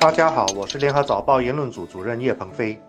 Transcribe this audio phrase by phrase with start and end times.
[0.00, 2.80] 大家好，我是联合早报言论组主任叶鹏飞。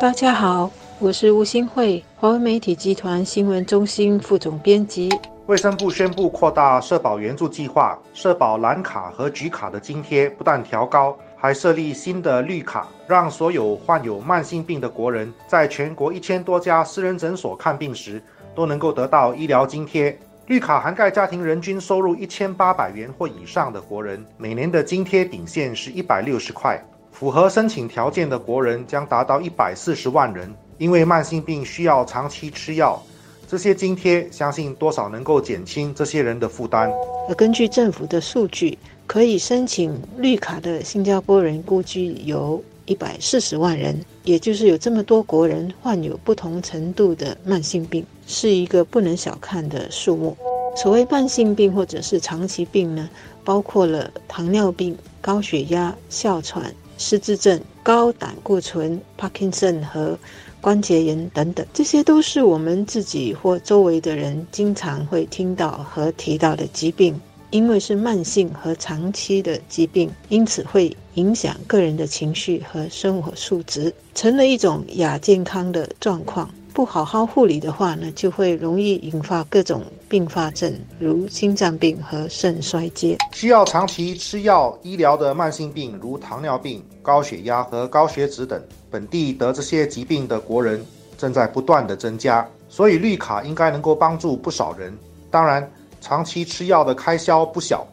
[0.00, 5.10] 大家好，我是吴新慧，华为媒体集团新闻中心副总编辑。
[5.44, 18.22] 卫生部宣布扩大社保援助计划，社保蓝卡和橘卡的津贴不但调高，还设立新的绿卡，让所有患有慢性病的国人在全国一千多家私人诊所看病时
[18.54, 20.18] 都能够得到医疗津贴。
[20.46, 26.78] 绿卡涵盖家庭人均收入一千八百元或以上的国人，每年的津贴顶线是一百六十块。
[27.10, 30.54] 符合申请条件的国人将达到一百四十万人。
[30.76, 33.00] 因为慢性病需要长期吃药，
[33.46, 36.92] 这些津贴相信多少能够减轻这些人的负担。
[37.28, 48.04] 而根据政府的数据，可以申请绿卡的新加坡人估计有一百四十万人，也就是有这么多国人患有不同程度的慢性病。
[48.26, 50.36] 是一个不能小看的数目。
[50.76, 53.08] 所谓慢性病或者是长期病呢，
[53.44, 60.18] 包括了糖尿病、高血压、哮喘、失智症、高胆固醇、帕金森和
[60.60, 67.20] 关节炎等等，这些都是我们自己或周围的人经常会听到和提到的疾病。
[67.54, 76.50] 因为是慢性和长期的疾病，因此会影响个人的情绪和生活素质，成了一种亚健康的状况。
[76.72, 83.16] 不好好护理的话呢，就会容易引发各种并发症，如心脏病和肾衰竭。
[83.32, 90.84] 需要长期吃药医疗的慢性病，如糖尿病、高血压和高血脂等，本地得这些疾病的国人
[91.16, 92.44] 正在不断的增加。
[92.68, 94.92] 所以绿卡应该能够帮助不少人。
[95.30, 95.68] 当然，
[96.04, 97.86] 长期吃药的开销不小，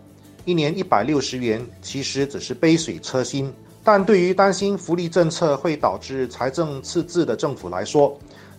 [0.44, 3.50] 一年一百六十元其实只是杯水车薪。
[3.86, 8.14] 但对于担心福利政策会导致财政赤字的政府来说，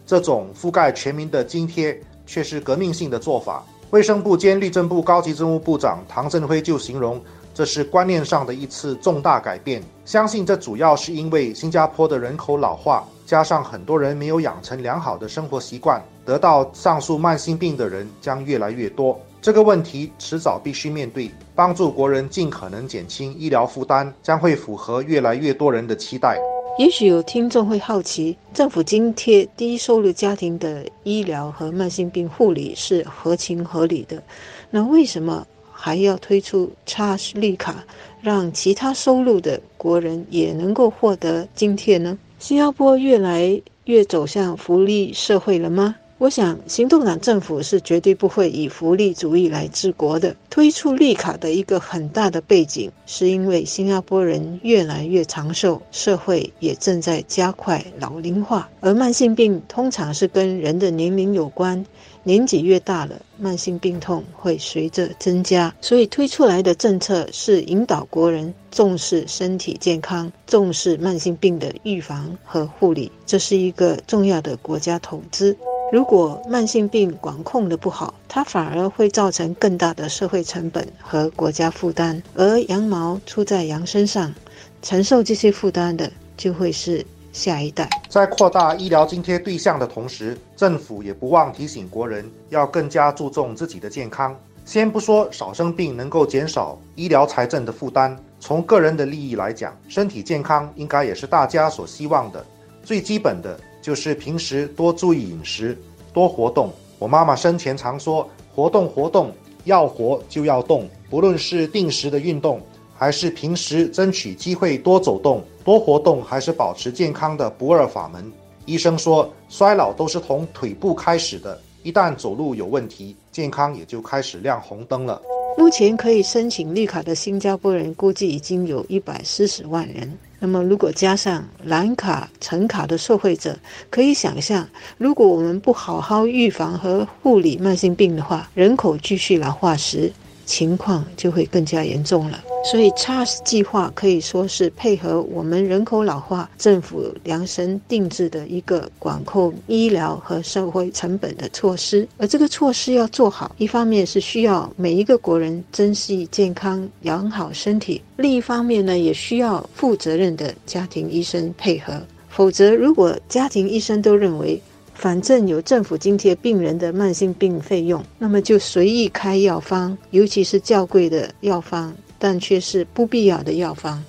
[0.07, 3.63] 这种覆盖全民的津贴却是革命性的做法。
[3.91, 7.21] 卫生部兼律政部高级政务部长唐振辉就形容，
[7.55, 9.83] 这是观念上的一次重大改变。
[10.05, 19.19] 相信这主要是因为新加坡的人口老化，加上很多人没有养成良好的生活习惯，得到上述慢性病的人将越来越多。
[19.41, 26.39] 这个问题迟早必须面对，帮助国人尽可能减轻医疗负担，将会符合越来越多人的期待。
[26.79, 34.23] 也许有听众会好奇，政府津贴低收入家庭的医疗和慢性病护理是合情合理的，
[34.71, 35.47] 那为什么
[35.85, 37.85] 还要推出差利卡，
[38.21, 42.17] 让其他收入的国人也能够获得津贴呢？
[42.39, 45.97] 新加坡越来越走向福利社会了吗？
[46.23, 50.37] 我想，行动党政府是绝对不会以福利主义来治国的。
[50.49, 61.85] 推出绿卡的一个很大的背景，是因为新加坡人越来越长寿，社会也正在加快老龄化，而慢性病通常是跟人的年龄有关。
[62.23, 75.57] 年纪越大了，慢性病痛会随着增加，所以推出来的政策是引导国人重视身体健康，重视慢性病的预防和护理，这是一个重要的国家投资。
[75.93, 84.33] 如果慢性病管控的不好，它反而会造成更大的社会成本和国家负担，而羊毛出在羊身上，
[84.81, 87.05] 承受这些负担的就会是。
[87.33, 94.37] 下一代在扩大医疗津贴对象的同时，政府也不忘提醒国人要更加注重自己的健康。
[94.67, 102.45] 先不说少生病能够减少医疗财政的负担，从个人的利益来讲，身体健康应该也是大家所希望的。
[102.85, 105.77] 最基本的就是平时多注意饮食，
[106.15, 106.73] 多活动。
[106.99, 109.31] 我妈妈生前常说：“活动活动，
[109.65, 112.59] 要活就要动。”不论是定时的运动。
[112.95, 118.31] 还是平时争取机会多走动、多活动，还是保持健康的不二法门。
[118.65, 125.21] 医生说，衰老都是从腿部开始的，一旦走路有问题，健康也就开始亮红灯了。
[125.59, 130.17] 目前可以申请绿卡的新加坡人估计已经有一百四十万人。
[130.45, 133.57] 那么，如果加上蓝卡、橙卡的受惠者，
[133.89, 140.13] 可以想象，如果我们不好好预防和护理慢性病的话，人口继续老化时，
[140.45, 142.43] 情况就会更加严重了。
[142.71, 152.07] 所以，CHAS 计划可以说是配合我们人口老化、政府量身定制的一个管控医疗和社会成本的措施。
[152.19, 162.01] 而这个措施要做好，一方面是需要每一个国人珍惜健康、养好身体；另一方面呢，也需要负责任的家庭医生配合。
[162.29, 164.63] 否则，如果家庭医生都认为，
[164.95, 171.95] 反正有政府津贴病人的慢性病费用，那么就随意开药方，尤其是较贵的药方。
[172.25, 174.01] 但却是不必要的药方，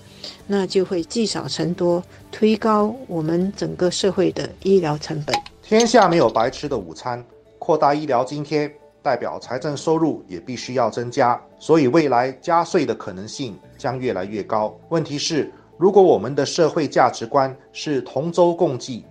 [0.45, 5.35] 那就会积少成多，推高我们整个社会的医疗成本。
[5.63, 7.25] 天下没有白吃的午餐，
[7.57, 8.71] 扩大医疗津贴
[9.01, 14.71] 代表财政收入也必须要增加，所以未来加税的可能性将越来越高。
[14.89, 19.03] 问题是，如果我们的社会价值观是同舟共济，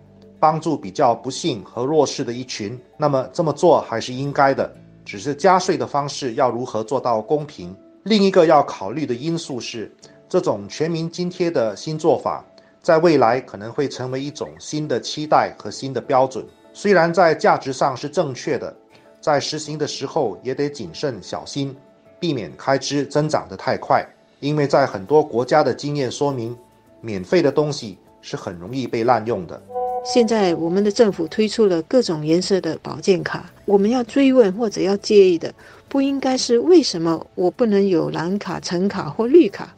[0.43, 4.75] 帮助比较不幸和弱势的一群，那么这么做还是应该的。
[5.05, 7.73] 只是加税的方式要如何做到公平？
[8.03, 9.95] 另一个要考虑的因素是，
[10.29, 12.45] 这种全民津贴的新做法，
[12.81, 16.45] 在未来可能会成为一种新的期待和新的标准。
[16.73, 18.77] 虽然在价值上是正确的，
[19.21, 21.73] 在实行的时候也得谨慎小心，
[22.19, 24.05] 避免开支增长得太快。
[24.41, 26.57] 因为在很多国家的经验说明，
[27.01, 29.63] 免费的东西是很容易被滥用的。
[30.05, 35.55] 现在我们的政府推出了各种颜色的保健卡，我们要追问或者要介意的，
[35.89, 39.73] 不应该是为什么我不能有蓝卡、橙卡或绿卡，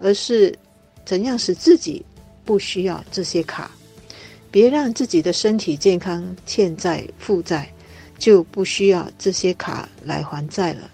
[0.00, 0.52] 而是
[1.04, 2.04] 怎样使自己
[2.44, 3.70] 不需要这些卡，
[4.50, 7.72] 别让自己的身体健康欠债负债，
[8.18, 10.90] 就不需要这些卡来还债了。